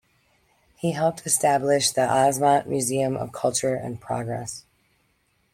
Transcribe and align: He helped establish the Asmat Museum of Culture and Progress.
He 0.77 0.93
helped 0.93 1.27
establish 1.27 1.91
the 1.91 2.01
Asmat 2.01 2.65
Museum 2.65 3.15
of 3.15 3.31
Culture 3.31 3.75
and 3.75 4.01
Progress. 4.01 4.65